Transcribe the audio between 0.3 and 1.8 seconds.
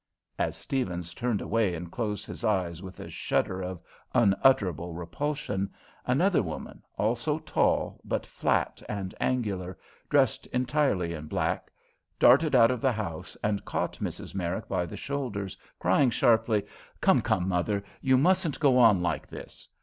As Steavens turned away